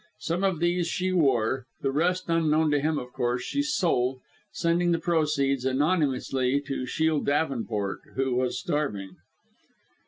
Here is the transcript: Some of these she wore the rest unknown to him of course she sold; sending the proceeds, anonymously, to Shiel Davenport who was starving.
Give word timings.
Some 0.17 0.43
of 0.43 0.57
these 0.59 0.87
she 0.87 1.11
wore 1.11 1.67
the 1.81 1.91
rest 1.91 2.23
unknown 2.27 2.71
to 2.71 2.79
him 2.79 2.97
of 2.97 3.13
course 3.13 3.43
she 3.43 3.61
sold; 3.61 4.19
sending 4.51 4.91
the 4.93 4.97
proceeds, 4.97 5.63
anonymously, 5.63 6.59
to 6.61 6.87
Shiel 6.87 7.19
Davenport 7.19 7.99
who 8.15 8.33
was 8.33 8.57
starving. 8.57 9.17